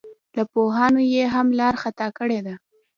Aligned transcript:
له 0.35 0.43
پوهانو 0.53 1.01
یې 1.13 1.23
هم 1.33 1.47
لار 1.59 1.75
خطا 1.83 2.07
کړې 2.17 2.39
ده. 2.45 2.55